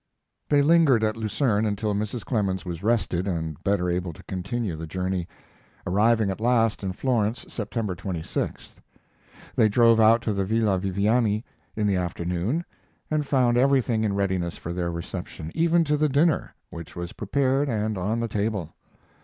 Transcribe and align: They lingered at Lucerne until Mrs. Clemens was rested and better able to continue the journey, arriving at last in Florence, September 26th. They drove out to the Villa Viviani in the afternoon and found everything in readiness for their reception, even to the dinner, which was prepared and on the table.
They 0.49 0.63
lingered 0.63 1.03
at 1.03 1.15
Lucerne 1.15 1.63
until 1.67 1.93
Mrs. 1.93 2.25
Clemens 2.25 2.65
was 2.65 2.81
rested 2.81 3.27
and 3.27 3.63
better 3.63 3.87
able 3.87 4.13
to 4.13 4.23
continue 4.23 4.75
the 4.75 4.87
journey, 4.87 5.27
arriving 5.85 6.31
at 6.31 6.41
last 6.41 6.83
in 6.83 6.91
Florence, 6.91 7.45
September 7.47 7.93
26th. 7.95 8.81
They 9.55 9.69
drove 9.69 9.99
out 9.99 10.23
to 10.23 10.33
the 10.33 10.43
Villa 10.43 10.79
Viviani 10.79 11.45
in 11.75 11.85
the 11.85 11.97
afternoon 11.97 12.65
and 13.11 13.27
found 13.27 13.57
everything 13.57 14.03
in 14.03 14.15
readiness 14.15 14.57
for 14.57 14.73
their 14.73 14.89
reception, 14.89 15.51
even 15.53 15.83
to 15.83 15.95
the 15.97 16.09
dinner, 16.09 16.55
which 16.71 16.95
was 16.95 17.13
prepared 17.13 17.69
and 17.69 17.95
on 17.95 18.19
the 18.21 18.27
table. 18.27 18.73